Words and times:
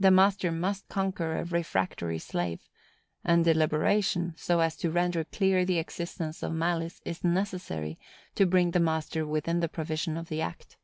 The 0.00 0.10
master 0.10 0.50
must 0.50 0.88
conquer 0.88 1.36
a 1.36 1.44
refractory 1.44 2.18
slave; 2.18 2.68
and 3.22 3.44
deliberation, 3.44 4.34
so 4.36 4.58
as 4.58 4.74
to 4.78 4.90
render 4.90 5.22
clear 5.22 5.64
the 5.64 5.78
existence 5.78 6.42
of 6.42 6.50
malice, 6.50 7.00
is 7.04 7.22
necessary 7.22 7.96
to 8.34 8.44
bring 8.44 8.72
the 8.72 8.80
master 8.80 9.24
within 9.24 9.60
the 9.60 9.68
provision 9.68 10.16
of 10.16 10.30
the 10.30 10.40
act. 10.40 10.78